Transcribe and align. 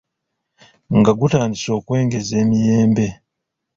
nga 0.97 1.11
gutandise 1.19 1.69
okwengeza 1.79 2.33
emiyembe. 2.43 3.07